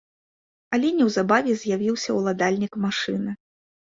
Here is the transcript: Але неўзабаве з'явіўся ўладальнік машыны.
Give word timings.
Але 0.77 0.87
неўзабаве 0.99 1.53
з'явіўся 1.63 2.15
ўладальнік 2.21 2.73
машыны. 2.87 3.31